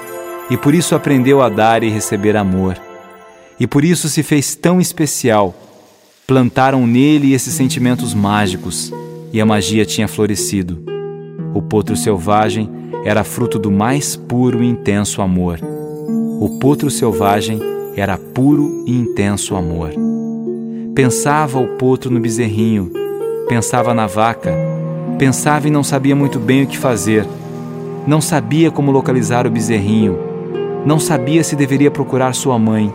e 0.49 0.57
por 0.57 0.75
isso 0.75 0.95
aprendeu 0.95 1.43
a 1.43 1.49
dar 1.49 1.83
e 1.83 1.91
receber 1.91 2.37
amor. 2.37 2.81
E 3.61 3.67
por 3.67 3.85
isso 3.85 4.09
se 4.09 4.23
fez 4.23 4.55
tão 4.55 4.81
especial. 4.81 5.55
Plantaram 6.27 6.87
nele 6.87 7.35
esses 7.35 7.55
sentimentos 7.55 8.15
mágicos, 8.15 8.93
e 9.33 9.41
a 9.41 9.47
magia 9.47 9.85
tinha 9.85 10.09
florescido. 10.09 10.83
O 11.55 11.61
potro 11.61 11.97
selvagem 11.97 12.71
era 13.05 13.23
fruto 13.23 13.59
do 13.59 13.71
mais 13.71 14.17
puro 14.17 14.63
e 14.63 14.67
intenso 14.67 15.21
amor. 15.21 15.61
O 16.41 16.59
potro 16.59 16.91
selvagem 16.91 17.61
era 17.97 18.19
puro 18.19 18.85
e 18.87 18.93
intenso 18.93 19.55
amor. 19.55 19.91
Pensava 20.95 21.59
o 21.59 21.69
potro 21.77 22.11
no 22.11 22.21
bezerrinho, 22.21 22.91
pensava 23.49 23.95
na 23.95 24.07
vaca, 24.07 24.55
pensava 25.19 25.69
e 25.69 25.71
não 25.71 25.85
sabia 25.85 26.17
muito 26.17 26.39
bem 26.39 26.65
o 26.65 26.67
que 26.67 26.77
fazer. 26.79 27.27
Não 28.07 28.21
sabia 28.21 28.71
como 28.71 28.93
localizar 28.93 29.47
o 29.47 29.51
bezerrinho, 29.51 30.17
não 30.87 31.01
sabia 31.01 31.43
se 31.43 31.57
deveria 31.57 31.91
procurar 31.91 32.33
sua 32.33 32.57
mãe. 32.57 32.95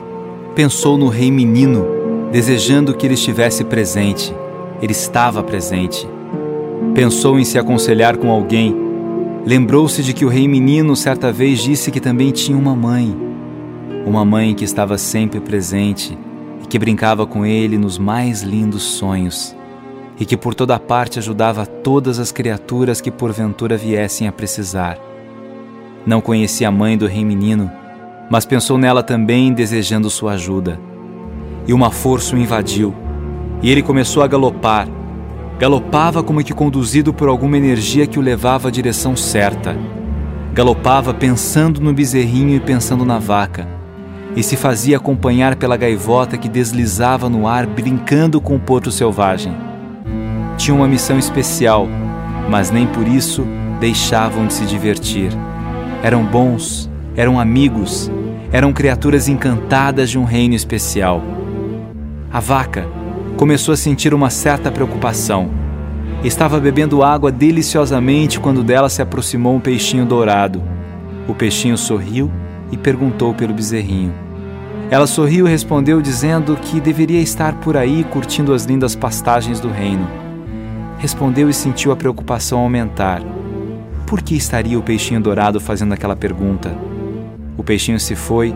Pensou 0.56 0.98
no 0.98 1.10
rei 1.10 1.30
menino, 1.30 1.86
desejando 2.32 2.94
que 2.94 3.06
ele 3.06 3.16
estivesse 3.16 3.66
presente. 3.66 4.34
Ele 4.82 4.94
estava 4.94 5.44
presente. 5.44 6.08
Pensou 6.96 7.38
em 7.38 7.44
se 7.44 7.60
aconselhar 7.60 8.16
com 8.16 8.32
alguém. 8.32 8.74
Lembrou-se 9.46 10.02
de 10.02 10.14
que 10.14 10.24
o 10.24 10.30
rei 10.30 10.48
menino 10.48 10.96
certa 10.96 11.34
vez 11.34 11.60
disse 11.60 11.92
que 11.92 12.00
também 12.00 12.32
tinha 12.32 12.58
uma 12.58 12.74
mãe. 12.74 13.14
Uma 14.06 14.24
mãe 14.24 14.56
que 14.56 14.64
estava 14.64 14.98
sempre 14.98 15.42
presente 15.42 16.18
e 16.64 16.68
que 16.68 16.80
brincava 16.80 17.28
com 17.28 17.46
ele 17.46 17.78
nos 17.78 17.98
mais 17.98 18.42
lindos 18.42 18.84
sonhos. 18.84 19.54
E 20.20 20.26
que 20.26 20.38
por 20.38 20.54
toda 20.54 20.80
parte 20.80 21.20
ajudava 21.20 21.66
todas 21.66 22.20
as 22.20 22.32
criaturas 22.32 23.02
que 23.02 23.10
porventura 23.10 23.76
viessem 23.78 24.28
a 24.28 24.32
precisar. 24.32 24.98
Não 26.06 26.22
conhecia 26.22 26.68
a 26.68 26.72
mãe 26.72 26.98
do 26.98 27.08
rei 27.08 27.26
menino, 27.26 27.72
mas 28.30 28.46
pensou 28.46 28.78
nela 28.78 29.04
também 29.04 29.54
desejando 29.54 30.10
sua 30.10 30.34
ajuda. 30.34 30.80
E 31.68 31.74
uma 31.74 31.92
força 31.92 32.36
o 32.36 32.40
invadiu, 32.40 32.94
e 33.62 33.70
ele 33.70 33.82
começou 33.82 34.24
a 34.24 34.28
galopar 34.28 34.88
Galopava 35.62 36.24
como 36.24 36.44
que 36.44 36.56
conduzido 36.56 37.14
por 37.14 37.30
alguma 37.30 37.56
energia 37.56 38.08
que 38.08 38.18
o 38.18 38.22
levava 38.22 38.70
à 38.70 38.72
direção 38.72 39.16
certa. 39.16 39.78
Galopava 40.54 41.14
pensando 41.14 41.80
no 41.80 41.94
bezerrinho 41.94 42.56
e 42.56 42.60
pensando 42.60 43.06
na 43.06 43.20
vaca, 43.20 43.68
e 44.36 44.42
se 44.42 44.58
fazia 44.58 44.98
acompanhar 44.98 45.56
pela 45.56 45.78
gaivota 45.78 46.36
que 46.36 46.50
deslizava 46.50 47.30
no 47.30 47.46
ar 47.46 47.68
brincando 47.68 48.42
com 48.42 48.56
o 48.56 48.60
potro 48.60 48.92
selvagem. 48.92 49.56
Tinha 50.62 50.76
uma 50.76 50.88
missão 50.88 51.18
especial, 51.18 51.88
mas 52.48 52.70
nem 52.70 52.86
por 52.86 53.08
isso 53.08 53.48
deixavam 53.80 54.46
de 54.46 54.54
se 54.54 54.64
divertir. 54.68 55.32
Eram 56.04 56.24
bons, 56.24 56.88
eram 57.16 57.40
amigos, 57.40 58.12
eram 58.52 58.72
criaturas 58.72 59.28
encantadas 59.28 60.12
de 60.12 60.20
um 60.20 60.24
reino 60.24 60.54
especial. 60.54 61.24
A 62.32 62.40
vaca, 62.40 62.86
começou 63.38 63.74
a 63.74 63.76
sentir 63.76 64.14
uma 64.14 64.30
certa 64.30 64.70
preocupação. 64.70 65.50
Estava 66.24 66.60
bebendo 66.60 67.02
água 67.02 67.32
deliciosamente 67.32 68.40
quando 68.40 68.64
dela 68.64 68.88
se 68.88 69.02
aproximou 69.02 69.56
um 69.56 69.60
peixinho 69.60 70.06
dourado. 70.06 70.62
O 71.28 71.34
peixinho 71.34 71.76
sorriu 71.76 72.32
e 72.72 72.78
perguntou 72.78 73.34
pelo 73.34 73.52
bezerrinho. 73.52 74.14
Ela 74.92 75.08
sorriu 75.08 75.48
e 75.48 75.50
respondeu 75.50 76.00
dizendo 76.04 76.56
que 76.56 76.80
deveria 76.80 77.20
estar 77.20 77.56
por 77.62 77.76
aí 77.76 78.04
curtindo 78.12 78.54
as 78.54 78.66
lindas 78.66 78.96
pastagens 78.96 79.60
do 79.60 79.68
reino. 79.68 80.21
Respondeu 81.02 81.50
e 81.50 81.54
sentiu 81.54 81.92
a 81.92 81.96
preocupação 81.96 82.60
aumentar. 82.60 83.24
Por 84.06 84.22
que 84.22 84.36
estaria 84.36 84.78
o 84.78 84.84
peixinho 84.84 85.20
dourado 85.20 85.60
fazendo 85.60 85.96
aquela 85.96 86.16
pergunta? 86.16 86.78
O 87.58 87.64
peixinho 87.64 88.00
se 88.00 88.14
foi, 88.14 88.56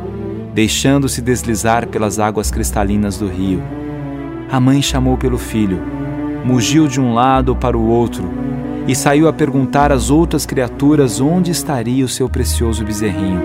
deixando-se 0.54 1.24
deslizar 1.24 1.88
pelas 1.88 2.20
águas 2.20 2.52
cristalinas 2.52 3.18
do 3.18 3.28
rio. 3.28 3.64
A 4.52 4.60
mãe 4.60 4.80
chamou 4.80 5.18
pelo 5.18 5.40
filho, 5.40 5.82
mugiu 6.46 6.88
de 6.88 7.02
um 7.02 7.16
lado 7.16 7.56
para 7.56 7.76
o 7.76 7.88
outro 7.88 8.30
e 8.88 8.96
saiu 8.96 9.28
a 9.28 9.34
perguntar 9.34 9.92
às 9.92 10.12
outras 10.12 10.46
criaturas 10.46 11.20
onde 11.20 11.50
estaria 11.50 12.06
o 12.06 12.08
seu 12.08 12.30
precioso 12.30 12.86
bezerrinho. 12.86 13.42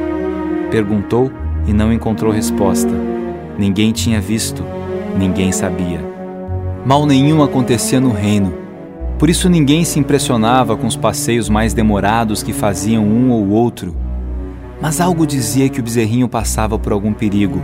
Perguntou 0.70 1.32
e 1.66 1.72
não 1.72 1.90
encontrou 1.90 2.30
resposta. 2.30 2.92
Ninguém 3.58 3.92
tinha 3.92 4.20
visto, 4.20 4.62
ninguém 5.18 5.52
sabia. 5.52 6.04
Mal 6.84 7.06
nenhum 7.06 7.42
acontecia 7.42 7.98
no 7.98 8.12
reino. 8.12 8.59
Por 9.20 9.30
isso 9.30 9.48
ninguém 9.48 9.84
se 9.84 10.00
impressionava 10.00 10.76
com 10.76 10.88
os 10.88 10.96
passeios 10.96 11.48
mais 11.48 11.72
demorados 11.72 12.42
que 12.42 12.52
faziam 12.52 13.04
um 13.04 13.30
ou 13.30 13.50
outro. 13.50 13.94
Mas 14.82 15.00
algo 15.00 15.24
dizia 15.24 15.68
que 15.68 15.78
o 15.78 15.82
bezerrinho 15.84 16.28
passava 16.28 16.76
por 16.76 16.92
algum 16.92 17.12
perigo. 17.12 17.62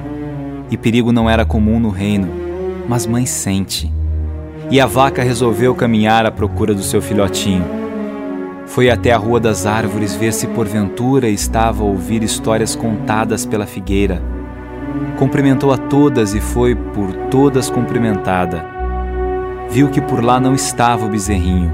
E 0.71 0.77
perigo 0.77 1.11
não 1.11 1.29
era 1.29 1.45
comum 1.45 1.81
no 1.81 1.91
reino 1.91 2.47
mas 2.89 3.07
mãe 3.07 3.27
sente. 3.27 3.93
E 4.71 4.81
a 4.81 4.87
vaca 4.87 5.23
resolveu 5.23 5.75
caminhar 5.75 6.27
à 6.27 6.31
procura 6.31 6.75
do 6.75 6.83
seu 6.83 7.01
filhotinho. 7.01 7.65
Foi 8.67 8.91
até 8.91 9.13
a 9.13 9.17
Rua 9.17 9.39
das 9.39 9.65
Árvores 9.65 10.15
ver 10.15 10.33
se 10.33 10.47
porventura 10.49 11.29
estava 11.29 11.83
a 11.83 11.87
ouvir 11.87 12.23
histórias 12.23 12.75
contadas 12.75 13.47
pela 13.47 13.67
figueira. 13.67 14.21
Cumprimentou 15.19 15.73
a 15.73 15.77
todas 15.77 16.35
e 16.35 16.41
foi 16.41 16.75
por 16.75 17.13
todas 17.31 17.71
cumprimentada. 17.71 18.76
Viu 19.71 19.89
que 19.89 20.01
por 20.01 20.23
lá 20.23 20.41
não 20.41 20.55
estava 20.55 21.07
o 21.07 21.09
bezerrinho. 21.09 21.73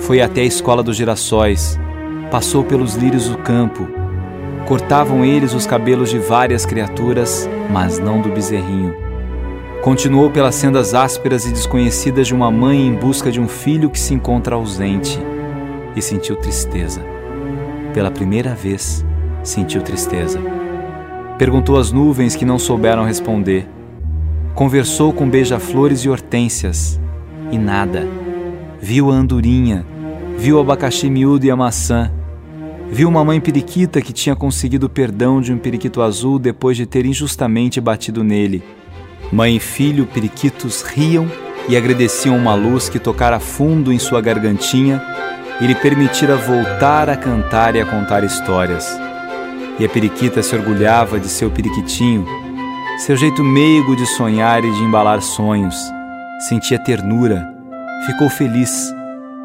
Foi 0.00 0.20
até 0.20 0.42
a 0.42 0.44
escola 0.44 0.82
dos 0.82 0.96
girassóis, 0.96 1.78
passou 2.30 2.64
pelos 2.64 2.94
lírios 2.94 3.28
do 3.28 3.38
campo. 3.38 3.88
Cortavam 4.66 5.24
eles 5.24 5.54
os 5.54 5.66
cabelos 5.66 6.10
de 6.10 6.18
várias 6.18 6.64
criaturas, 6.64 7.48
mas 7.70 7.98
não 7.98 8.20
do 8.20 8.28
bezerrinho 8.28 9.08
Continuou 9.82 10.28
pelas 10.28 10.56
sendas 10.56 10.92
ásperas 10.92 11.46
e 11.46 11.52
desconhecidas 11.52 12.26
de 12.26 12.34
uma 12.34 12.50
mãe 12.50 12.86
em 12.86 12.92
busca 12.92 13.30
de 13.30 13.40
um 13.40 13.46
filho 13.46 13.88
que 13.88 13.98
se 13.98 14.12
encontra 14.12 14.56
ausente 14.56 15.18
e 15.94 16.02
sentiu 16.02 16.34
tristeza. 16.34 17.00
Pela 17.94 18.10
primeira 18.10 18.54
vez, 18.54 19.06
sentiu 19.42 19.80
tristeza. 19.80 20.40
Perguntou 21.38 21.78
às 21.78 21.92
nuvens 21.92 22.34
que 22.34 22.44
não 22.44 22.58
souberam 22.58 23.04
responder. 23.04 23.68
Conversou 24.54 25.12
com 25.12 25.30
beija-flores 25.30 26.00
e 26.00 26.08
hortênsias 26.08 27.00
e 27.50 27.58
nada. 27.58 28.06
Viu 28.80 29.10
a 29.10 29.14
andorinha, 29.14 29.84
viu 30.36 30.56
o 30.56 30.60
abacaxi 30.60 31.10
miúdo 31.10 31.46
e 31.46 31.50
a 31.50 31.56
maçã. 31.56 32.10
Viu 32.90 33.08
uma 33.08 33.24
mãe 33.24 33.40
periquita 33.40 34.00
que 34.00 34.12
tinha 34.12 34.34
conseguido 34.34 34.86
o 34.86 34.90
perdão 34.90 35.40
de 35.40 35.52
um 35.52 35.58
periquito 35.58 36.00
azul 36.00 36.38
depois 36.38 36.76
de 36.76 36.86
ter 36.86 37.04
injustamente 37.04 37.80
batido 37.80 38.24
nele 38.24 38.62
Mãe 39.30 39.56
e 39.56 39.60
filho 39.60 40.06
periquitos 40.06 40.80
riam 40.80 41.30
e 41.68 41.76
agradeciam 41.76 42.34
uma 42.34 42.54
luz 42.54 42.88
que 42.88 42.98
tocara 42.98 43.38
fundo 43.38 43.92
em 43.92 43.98
sua 43.98 44.22
gargantinha 44.22 45.02
e 45.60 45.66
lhe 45.66 45.74
permitira 45.74 46.34
voltar 46.34 47.10
a 47.10 47.16
cantar 47.16 47.76
e 47.76 47.80
a 47.80 47.84
contar 47.84 48.24
histórias. 48.24 48.88
E 49.78 49.84
a 49.84 49.88
periquita 49.88 50.42
se 50.42 50.56
orgulhava 50.56 51.20
de 51.20 51.28
seu 51.28 51.50
periquitinho, 51.50 52.24
seu 52.98 53.16
jeito 53.16 53.44
meigo 53.44 53.94
de 53.94 54.06
sonhar 54.06 54.64
e 54.64 54.72
de 54.72 54.82
embalar 54.82 55.20
sonhos. 55.20 55.76
Sentia 56.38 56.78
ternura, 56.78 57.46
ficou 58.06 58.28
feliz. 58.28 58.94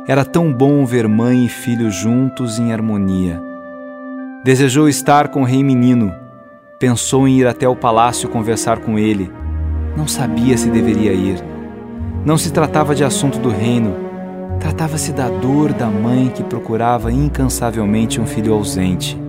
Era 0.08 0.24
tão 0.24 0.54
bom 0.54 0.86
ver 0.86 1.08
mãe 1.08 1.46
e 1.46 1.50
filho 1.50 1.90
juntos 1.90 2.60
em 2.60 2.74
harmonia. 2.74 3.42
Desejou 4.44 4.90
estar 4.90 5.30
com 5.30 5.42
o 5.42 5.46
rei 5.46 5.64
menino. 5.64 6.14
Pensou 6.80 7.28
em 7.28 7.40
ir 7.40 7.48
até 7.48 7.68
o 7.68 7.76
palácio 7.76 8.30
conversar 8.30 8.80
com 8.80 9.00
ele 9.00 9.32
não 9.96 10.08
sabia 10.08 10.58
se 10.58 10.70
deveria 10.70 11.14
ir. 11.14 11.44
Não 12.26 12.38
se 12.38 12.52
tratava 12.52 12.96
de 12.96 13.04
assunto 13.04 13.38
do 13.38 13.50
reino, 13.50 13.96
tratava-se 14.60 15.12
da 15.12 15.30
dor 15.30 15.74
da 15.74 15.88
mãe 15.88 16.30
que 16.34 16.44
procurava 16.44 17.12
incansavelmente 17.12 18.20
um 18.20 18.26
filho 18.26 18.54
ausente. 18.54 19.20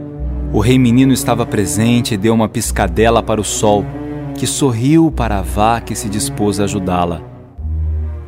O 0.53 0.61
rei 0.61 0.79
menino 0.79 1.13
estava 1.13 1.45
presente 1.45 2.15
e 2.15 2.17
deu 2.17 2.33
uma 2.33 2.49
piscadela 2.49 3.23
para 3.23 3.41
o 3.41 3.45
sol. 3.45 3.85
que 4.37 4.49
sorriu 4.49 5.13
para 5.13 5.39
a 5.39 5.43
vaca 5.43 5.93
e 5.93 5.97
se 5.97 6.09
dispôs 6.09 6.59
a 6.59 6.65
ajudá-la. 6.65 7.34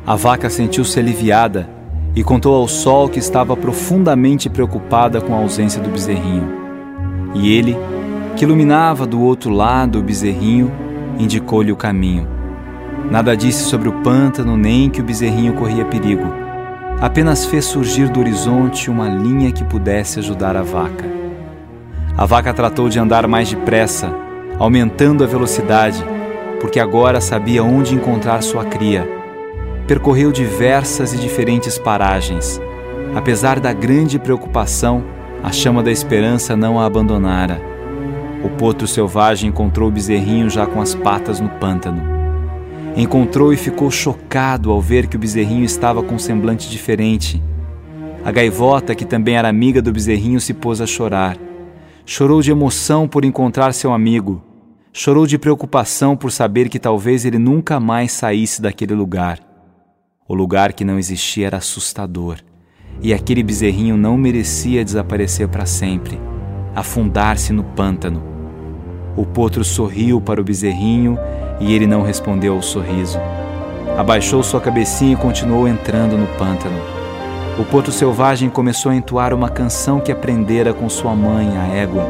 A 0.07 0.15
vaca 0.15 0.49
sentiu-se 0.49 0.97
aliviada 0.97 1.69
e 2.15 2.23
contou 2.23 2.55
ao 2.55 2.65
sol 2.65 3.09
que 3.09 3.19
estava 3.19 3.57
profundamente 3.57 4.49
preocupada 4.49 5.19
com 5.19 5.33
a 5.33 5.39
ausência 5.39 5.81
do 5.81 5.89
bezerrinho. 5.89 6.47
E 7.35 7.51
ele, 7.51 7.75
que 8.37 8.45
iluminava 8.45 9.05
do 9.05 9.21
outro 9.21 9.51
lado 9.51 9.99
o 9.99 10.01
bezerrinho, 10.01 10.71
indicou-lhe 11.19 11.73
o 11.73 11.75
caminho. 11.75 12.25
Nada 13.11 13.35
disse 13.35 13.65
sobre 13.65 13.89
o 13.89 14.01
pântano 14.01 14.55
nem 14.55 14.89
que 14.89 15.01
o 15.01 15.03
bezerrinho 15.03 15.55
corria 15.55 15.83
perigo. 15.83 16.33
Apenas 17.01 17.45
fez 17.45 17.65
surgir 17.65 18.07
do 18.07 18.21
horizonte 18.21 18.89
uma 18.89 19.09
linha 19.09 19.51
que 19.51 19.65
pudesse 19.65 20.19
ajudar 20.19 20.55
a 20.55 20.63
vaca. 20.63 21.03
A 22.17 22.25
vaca 22.25 22.53
tratou 22.53 22.87
de 22.87 22.97
andar 22.97 23.27
mais 23.27 23.49
depressa, 23.49 24.09
aumentando 24.57 25.21
a 25.25 25.27
velocidade, 25.27 26.01
porque 26.61 26.79
agora 26.79 27.19
sabia 27.19 27.61
onde 27.61 27.93
encontrar 27.93 28.41
sua 28.41 28.63
cria 28.63 29.16
percorreu 29.87 30.33
diversas 30.33 31.13
e 31.13 31.17
diferentes 31.17 31.77
paragens. 31.77 32.59
Apesar 33.15 33.57
da 33.57 33.71
grande 33.71 34.19
preocupação, 34.19 35.03
a 35.41 35.51
chama 35.51 35.81
da 35.81 35.89
esperança 35.89 36.57
não 36.57 36.77
a 36.77 36.85
abandonara. 36.85 37.61
O 38.43 38.49
potro 38.49 38.85
selvagem 38.85 39.49
encontrou 39.49 39.87
o 39.87 39.91
bezerrinho 39.91 40.49
já 40.49 40.67
com 40.67 40.81
as 40.81 40.93
patas 40.93 41.39
no 41.39 41.47
pântano. 41.47 42.03
Encontrou 42.97 43.53
e 43.53 43.57
ficou 43.57 43.89
chocado 43.89 44.71
ao 44.71 44.81
ver 44.81 45.07
que 45.07 45.15
o 45.15 45.19
bezerrinho 45.19 45.63
estava 45.63 46.03
com 46.03 46.15
um 46.15 46.19
semblante 46.19 46.69
diferente. 46.69 47.41
A 48.25 48.31
gaivota, 48.31 48.93
que 48.93 49.05
também 49.05 49.37
era 49.37 49.47
amiga 49.47 49.81
do 49.81 49.93
bezerrinho, 49.93 50.41
se 50.41 50.53
pôs 50.53 50.81
a 50.81 50.85
chorar. 50.85 51.37
Chorou 52.05 52.41
de 52.41 52.51
emoção 52.51 53.07
por 53.07 53.23
encontrar 53.23 53.73
seu 53.73 53.93
amigo. 53.93 54.43
Chorou 54.91 55.25
de 55.25 55.37
preocupação 55.37 56.17
por 56.17 56.31
saber 56.31 56.67
que 56.67 56.79
talvez 56.79 57.23
ele 57.23 57.37
nunca 57.37 57.79
mais 57.79 58.11
saísse 58.11 58.61
daquele 58.61 58.93
lugar. 58.93 59.46
O 60.29 60.35
lugar 60.35 60.73
que 60.73 60.83
não 60.83 60.99
existia 60.99 61.47
era 61.47 61.55
assustador, 61.55 62.39
e 63.01 63.13
aquele 63.13 63.41
bezerrinho 63.41 63.95
não 63.95 64.17
merecia 64.17 64.83
desaparecer 64.83 65.47
para 65.47 65.65
sempre, 65.65 66.19
afundar-se 66.75 67.53
no 67.53 67.63
pântano. 67.63 68.21
O 69.15 69.25
potro 69.25 69.63
sorriu 69.63 70.19
para 70.19 70.41
o 70.41 70.43
bezerrinho 70.43 71.17
e 71.61 71.73
ele 71.73 71.87
não 71.87 72.01
respondeu 72.01 72.55
ao 72.55 72.61
sorriso. 72.61 73.17
Abaixou 73.97 74.43
sua 74.43 74.59
cabecinha 74.59 75.13
e 75.13 75.15
continuou 75.15 75.65
entrando 75.65 76.17
no 76.17 76.27
pântano. 76.37 76.77
O 77.57 77.63
potro 77.63 77.93
selvagem 77.93 78.49
começou 78.49 78.91
a 78.91 78.95
entoar 78.95 79.33
uma 79.33 79.47
canção 79.47 80.01
que 80.01 80.11
aprendera 80.11 80.73
com 80.73 80.89
sua 80.89 81.15
mãe, 81.15 81.57
a 81.57 81.67
égua. 81.67 82.05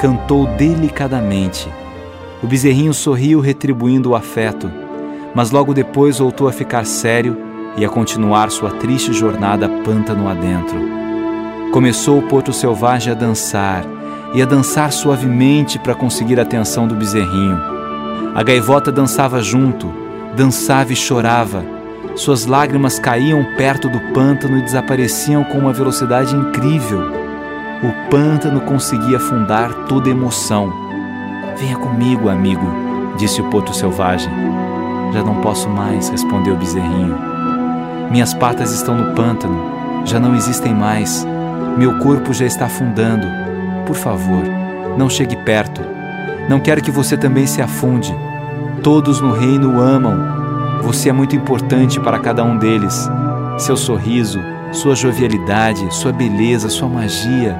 Cantou 0.00 0.46
delicadamente. 0.56 1.68
O 2.42 2.46
bezerrinho 2.46 2.94
sorriu, 2.94 3.38
retribuindo 3.38 4.10
o 4.10 4.16
afeto 4.16 4.83
mas 5.34 5.50
logo 5.50 5.74
depois 5.74 6.18
voltou 6.18 6.48
a 6.48 6.52
ficar 6.52 6.86
sério 6.86 7.36
e 7.76 7.84
a 7.84 7.88
continuar 7.88 8.50
sua 8.50 8.70
triste 8.70 9.12
jornada 9.12 9.68
pântano 9.68 10.28
adentro. 10.28 10.78
Começou 11.72 12.20
o 12.20 12.22
potro 12.22 12.52
selvagem 12.52 13.12
a 13.12 13.16
dançar 13.16 13.84
e 14.32 14.40
a 14.40 14.46
dançar 14.46 14.92
suavemente 14.92 15.78
para 15.78 15.94
conseguir 15.94 16.38
a 16.38 16.42
atenção 16.42 16.86
do 16.86 16.94
bezerrinho. 16.94 17.60
A 18.34 18.42
gaivota 18.42 18.92
dançava 18.92 19.42
junto, 19.42 19.92
dançava 20.36 20.92
e 20.92 20.96
chorava. 20.96 21.64
Suas 22.14 22.46
lágrimas 22.46 22.98
caíam 22.98 23.44
perto 23.56 23.88
do 23.88 23.98
pântano 24.12 24.58
e 24.58 24.62
desapareciam 24.62 25.42
com 25.42 25.58
uma 25.58 25.72
velocidade 25.72 26.34
incrível. 26.34 27.00
O 27.82 28.10
pântano 28.10 28.60
conseguia 28.60 29.16
afundar 29.16 29.72
toda 29.88 30.08
emoção. 30.08 30.72
Venha 31.56 31.76
comigo, 31.76 32.28
amigo, 32.28 32.66
disse 33.16 33.40
o 33.40 33.50
potro 33.50 33.74
selvagem. 33.74 34.53
Já 35.14 35.22
não 35.22 35.36
posso 35.36 35.68
mais, 35.70 36.08
respondeu 36.08 36.54
o 36.54 36.56
bezerrinho. 36.56 37.16
Minhas 38.10 38.34
patas 38.34 38.72
estão 38.72 38.96
no 38.96 39.14
pântano, 39.14 39.56
já 40.04 40.18
não 40.18 40.34
existem 40.34 40.74
mais. 40.74 41.24
Meu 41.78 42.00
corpo 42.00 42.34
já 42.34 42.44
está 42.44 42.66
afundando. 42.66 43.24
Por 43.86 43.94
favor, 43.94 44.42
não 44.98 45.08
chegue 45.08 45.36
perto. 45.36 45.80
Não 46.48 46.58
quero 46.58 46.82
que 46.82 46.90
você 46.90 47.16
também 47.16 47.46
se 47.46 47.62
afunde. 47.62 48.12
Todos 48.82 49.20
no 49.20 49.30
reino 49.30 49.76
o 49.76 49.80
amam. 49.80 50.82
Você 50.82 51.10
é 51.10 51.12
muito 51.12 51.36
importante 51.36 52.00
para 52.00 52.18
cada 52.18 52.42
um 52.42 52.58
deles. 52.58 53.08
Seu 53.56 53.76
sorriso, 53.76 54.40
sua 54.72 54.96
jovialidade, 54.96 55.94
sua 55.94 56.10
beleza, 56.10 56.68
sua 56.68 56.88
magia. 56.88 57.56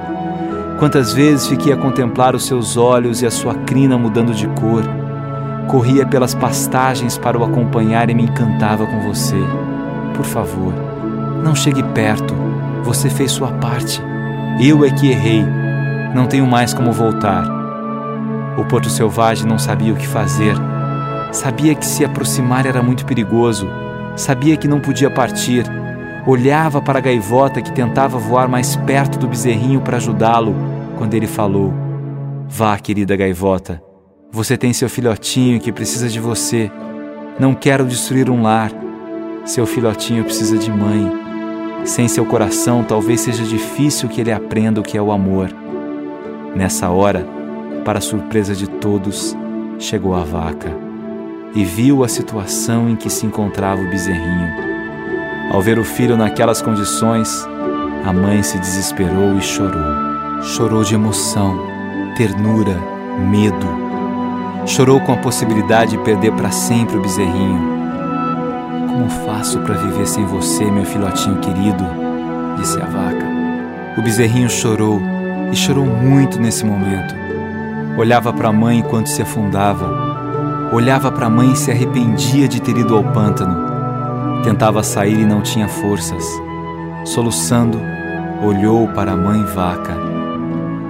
Quantas 0.77 1.13
vezes 1.13 1.47
fiquei 1.47 1.71
a 1.71 1.77
contemplar 1.77 2.35
os 2.35 2.45
seus 2.45 2.75
olhos 2.75 3.21
e 3.21 3.25
a 3.25 3.31
sua 3.31 3.55
crina 3.55 3.97
mudando 3.97 4.33
de 4.33 4.45
cor 4.49 5.04
Corria 5.67 6.05
pelas 6.05 6.35
pastagens 6.35 7.17
para 7.17 7.37
o 7.37 7.43
acompanhar 7.43 8.09
e 8.09 8.13
me 8.13 8.23
encantava 8.23 8.85
com 8.85 8.99
você. 9.01 9.35
Por 10.15 10.25
favor, 10.25 10.73
não 11.43 11.55
chegue 11.55 11.83
perto. 11.83 12.33
Você 12.83 13.09
fez 13.09 13.31
sua 13.31 13.51
parte. 13.53 14.01
Eu 14.61 14.85
é 14.85 14.89
que 14.91 15.09
errei. 15.09 15.43
Não 16.13 16.27
tenho 16.27 16.45
mais 16.45 16.73
como 16.73 16.91
voltar. 16.91 17.43
O 18.57 18.63
porto 18.65 18.89
selvagem 18.89 19.45
não 19.45 19.59
sabia 19.59 19.91
o 19.91 19.97
que 19.97 20.07
fazer. 20.07 20.55
Sabia 21.31 21.75
que 21.75 21.85
se 21.85 22.05
aproximar 22.05 22.65
era 22.65 22.81
muito 22.81 23.05
perigoso. 23.05 23.67
Sabia 24.15 24.55
que 24.55 24.67
não 24.67 24.79
podia 24.79 25.09
partir. 25.09 25.65
Olhava 26.25 26.81
para 26.81 26.99
a 26.99 27.01
gaivota 27.01 27.61
que 27.61 27.71
tentava 27.71 28.17
voar 28.17 28.47
mais 28.47 28.75
perto 28.77 29.19
do 29.19 29.27
bezerrinho 29.27 29.81
para 29.81 29.97
ajudá-lo, 29.97 30.55
quando 30.97 31.13
ele 31.13 31.27
falou: 31.27 31.73
Vá, 32.47 32.77
querida 32.79 33.15
gaivota, 33.15 33.81
você 34.35 34.57
tem 34.57 34.73
seu 34.73 34.89
filhotinho 34.89 35.61
que 35.61 35.71
precisa 35.71 36.09
de 36.09 36.19
você. 36.19 36.69
Não 37.39 37.55
quero 37.55 37.85
destruir 37.85 38.29
um 38.29 38.41
lar. 38.41 38.69
Seu 39.45 39.65
filhotinho 39.65 40.25
precisa 40.25 40.57
de 40.57 40.69
mãe. 40.69 41.09
Sem 41.85 42.09
seu 42.09 42.25
coração, 42.25 42.83
talvez 42.83 43.21
seja 43.21 43.43
difícil 43.43 44.09
que 44.09 44.19
ele 44.19 44.33
aprenda 44.33 44.81
o 44.81 44.83
que 44.83 44.97
é 44.97 45.01
o 45.01 45.13
amor. 45.13 45.49
Nessa 46.53 46.89
hora, 46.89 47.25
para 47.85 48.01
surpresa 48.01 48.53
de 48.53 48.67
todos, 48.67 49.37
chegou 49.79 50.13
a 50.13 50.25
vaca 50.25 50.69
e 51.55 51.63
viu 51.63 52.03
a 52.03 52.09
situação 52.09 52.89
em 52.89 52.97
que 52.97 53.09
se 53.09 53.25
encontrava 53.25 53.81
o 53.81 53.89
bezerrinho. 53.89 54.49
Ao 55.49 55.61
ver 55.61 55.79
o 55.79 55.85
filho 55.85 56.17
naquelas 56.17 56.61
condições, 56.61 57.47
a 58.03 58.11
mãe 58.11 58.43
se 58.43 58.59
desesperou 58.59 59.37
e 59.37 59.41
chorou. 59.41 60.43
Chorou 60.43 60.83
de 60.83 60.93
emoção, 60.93 61.57
ternura, 62.17 62.77
medo 63.31 63.84
Chorou 64.67 64.99
com 64.99 65.13
a 65.13 65.17
possibilidade 65.17 65.91
de 65.91 65.97
perder 65.99 66.31
para 66.31 66.49
sempre 66.49 66.97
o 66.97 67.01
bezerrinho. 67.01 67.75
Como 68.87 69.09
faço 69.25 69.59
para 69.59 69.75
viver 69.75 70.07
sem 70.07 70.25
você, 70.25 70.65
meu 70.65 70.83
filhotinho 70.83 71.39
querido? 71.39 71.83
disse 72.57 72.81
a 72.81 72.85
vaca. 72.85 73.25
O 73.95 74.01
bezerrinho 74.01 74.49
chorou 74.49 74.99
e 75.51 75.55
chorou 75.55 75.85
muito 75.85 76.39
nesse 76.39 76.65
momento. 76.65 77.13
Olhava 77.95 78.33
para 78.33 78.49
a 78.49 78.53
mãe 78.53 78.79
enquanto 78.79 79.07
se 79.07 79.21
afundava. 79.21 80.69
Olhava 80.73 81.11
para 81.11 81.27
a 81.27 81.29
mãe 81.29 81.51
e 81.51 81.55
se 81.55 81.69
arrependia 81.69 82.47
de 82.47 82.59
ter 82.59 82.75
ido 82.75 82.95
ao 82.95 83.03
pântano. 83.03 84.41
Tentava 84.43 84.81
sair 84.81 85.19
e 85.19 85.25
não 85.25 85.41
tinha 85.41 85.67
forças. 85.67 86.25
Soluçando, 87.05 87.79
olhou 88.41 88.87
para 88.89 89.11
a 89.11 89.17
mãe 89.17 89.43
vaca 89.43 89.95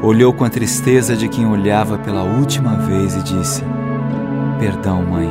Olhou 0.05 0.31
com 0.31 0.43
a 0.45 0.49
tristeza 0.51 1.17
de 1.17 1.27
quem 1.27 1.47
olhava 1.47 1.97
pela 1.97 2.21
última 2.21 2.75
vez 2.75 3.15
e 3.15 3.23
disse: 3.23 3.63
Perdão, 4.59 5.01
mãe, 5.01 5.27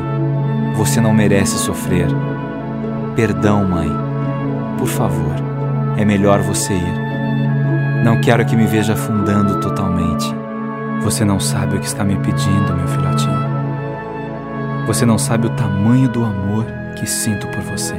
você 0.74 1.00
não 1.00 1.14
merece 1.14 1.56
sofrer. 1.58 2.08
Perdão, 3.14 3.64
mãe, 3.64 3.88
por 4.76 4.88
favor, 4.88 5.36
é 5.96 6.04
melhor 6.04 6.40
você 6.40 6.74
ir. 6.74 8.02
Não 8.02 8.20
quero 8.20 8.44
que 8.44 8.56
me 8.56 8.66
veja 8.66 8.94
afundando 8.94 9.60
totalmente. 9.60 10.26
Você 11.02 11.24
não 11.24 11.38
sabe 11.38 11.76
o 11.76 11.80
que 11.80 11.86
está 11.86 12.02
me 12.02 12.16
pedindo, 12.16 12.74
meu 12.74 12.88
filhotinho. 12.88 13.44
Você 14.88 15.06
não 15.06 15.18
sabe 15.18 15.46
o 15.46 15.50
tamanho 15.50 16.08
do 16.08 16.24
amor 16.24 16.66
que 16.96 17.06
sinto 17.06 17.46
por 17.46 17.62
você. 17.62 17.94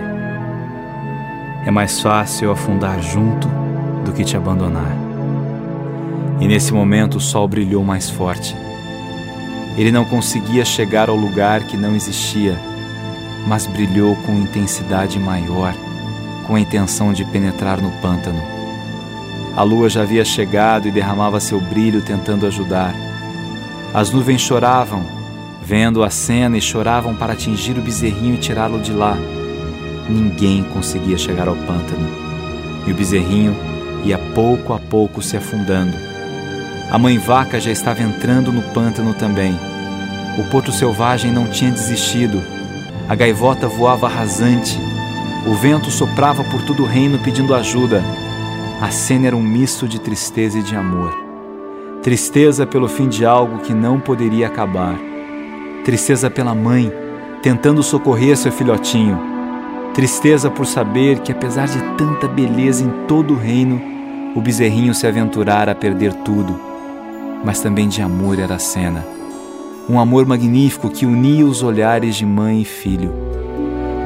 É 1.65 1.71
mais 1.71 2.01
fácil 2.01 2.51
afundar 2.51 3.01
junto 3.01 3.47
do 4.03 4.11
que 4.11 4.25
te 4.25 4.35
abandonar. 4.35 5.04
E 6.39 6.47
nesse 6.47 6.73
momento 6.73 7.15
o 7.15 7.21
sol 7.21 7.47
brilhou 7.47 7.83
mais 7.83 8.09
forte. 8.09 8.55
Ele 9.77 9.91
não 9.91 10.05
conseguia 10.05 10.65
chegar 10.65 11.09
ao 11.09 11.15
lugar 11.15 11.63
que 11.63 11.77
não 11.77 11.95
existia, 11.95 12.59
mas 13.47 13.65
brilhou 13.65 14.15
com 14.17 14.33
intensidade 14.33 15.17
maior, 15.19 15.73
com 16.45 16.55
a 16.55 16.59
intenção 16.59 17.13
de 17.13 17.23
penetrar 17.25 17.81
no 17.81 17.91
pântano. 18.01 18.41
A 19.55 19.63
lua 19.63 19.89
já 19.89 20.01
havia 20.01 20.25
chegado 20.25 20.87
e 20.87 20.91
derramava 20.91 21.39
seu 21.39 21.59
brilho 21.59 22.01
tentando 22.01 22.45
ajudar. 22.45 22.93
As 23.93 24.11
nuvens 24.11 24.41
choravam, 24.41 25.05
vendo 25.63 26.03
a 26.03 26.09
cena, 26.09 26.57
e 26.57 26.61
choravam 26.61 27.15
para 27.15 27.33
atingir 27.33 27.77
o 27.77 27.81
bezerrinho 27.81 28.35
e 28.35 28.39
tirá-lo 28.39 28.79
de 28.79 28.91
lá. 28.91 29.17
Ninguém 30.09 30.63
conseguia 30.63 31.17
chegar 31.17 31.47
ao 31.47 31.55
pântano, 31.55 32.09
e 32.85 32.91
o 32.91 32.95
bezerrinho 32.95 33.55
ia 34.03 34.17
pouco 34.17 34.73
a 34.73 34.79
pouco 34.79 35.21
se 35.21 35.37
afundando 35.37 36.14
a 36.89 36.97
mãe 36.99 37.17
vaca 37.17 37.59
já 37.59 37.71
estava 37.71 38.01
entrando 38.01 38.51
no 38.51 38.61
pântano 38.61 39.13
também. 39.13 39.57
O 40.37 40.43
potro 40.49 40.71
selvagem 40.71 41.31
não 41.31 41.47
tinha 41.47 41.71
desistido. 41.71 42.41
A 43.09 43.15
gaivota 43.15 43.67
voava 43.67 44.07
rasante. 44.07 44.79
O 45.47 45.53
vento 45.55 45.89
soprava 45.89 46.43
por 46.43 46.61
todo 46.63 46.83
o 46.83 46.85
reino 46.85 47.19
pedindo 47.19 47.55
ajuda. 47.55 48.03
A 48.81 48.91
cena 48.91 49.27
era 49.27 49.35
um 49.35 49.41
misto 49.41 49.87
de 49.87 49.99
tristeza 49.99 50.59
e 50.59 50.63
de 50.63 50.75
amor. 50.75 51.13
Tristeza 52.03 52.67
pelo 52.67 52.87
fim 52.87 53.07
de 53.07 53.25
algo 53.25 53.59
que 53.59 53.73
não 53.73 53.99
poderia 53.99 54.47
acabar. 54.47 54.95
Tristeza 55.83 56.29
pela 56.29 56.53
mãe, 56.53 56.91
tentando 57.41 57.81
socorrer 57.81 58.37
seu 58.37 58.51
filhotinho. 58.51 59.19
Tristeza 59.93 60.51
por 60.51 60.65
saber 60.65 61.19
que, 61.19 61.31
apesar 61.31 61.67
de 61.67 61.81
tanta 61.97 62.27
beleza 62.27 62.83
em 62.83 62.89
todo 63.07 63.33
o 63.33 63.37
reino, 63.37 63.81
o 64.35 64.41
bezerrinho 64.41 64.93
se 64.93 65.07
aventurara 65.07 65.71
a 65.71 65.75
perder 65.75 66.13
tudo. 66.13 66.64
Mas 67.45 67.61
também 67.61 67.87
de 67.87 68.01
amor 68.01 68.39
era 68.39 68.55
a 68.55 68.59
cena 68.59 69.15
um 69.87 69.99
amor 69.99 70.25
magnífico 70.25 70.89
que 70.89 71.05
unia 71.05 71.45
os 71.45 71.61
olhares 71.61 72.15
de 72.15 72.25
mãe 72.25 72.61
e 72.61 72.65
filho. 72.65 73.13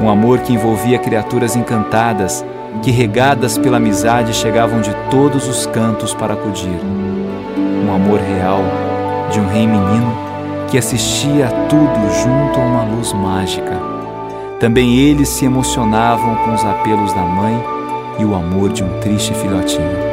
Um 0.02 0.10
amor 0.10 0.40
que 0.40 0.54
envolvia 0.54 1.00
criaturas 1.00 1.56
encantadas 1.56 2.46
que, 2.84 2.92
regadas 2.92 3.58
pela 3.58 3.78
amizade, 3.78 4.34
chegavam 4.34 4.82
de 4.82 4.94
todos 5.10 5.48
os 5.48 5.66
cantos 5.68 6.14
para 6.14 6.34
acudir. 6.34 6.80
Um 7.86 7.94
amor 7.94 8.20
real 8.20 8.62
de 9.32 9.40
um 9.40 9.48
rei 9.48 9.66
menino 9.66 10.14
que 10.70 10.78
assistia 10.78 11.48
a 11.48 11.68
tudo 11.68 12.14
junto 12.24 12.60
a 12.60 12.64
uma 12.64 12.84
luz 12.84 13.14
mágica. 13.14 13.80
Também 14.60 14.98
eles 14.98 15.30
se 15.30 15.46
emocionavam 15.46 16.36
com 16.44 16.54
os 16.54 16.64
apelos 16.64 17.14
da 17.14 17.22
mãe 17.22 17.64
e 18.20 18.26
o 18.26 18.36
amor 18.36 18.72
de 18.72 18.84
um 18.84 19.00
triste 19.00 19.34
filhotinho. 19.34 20.09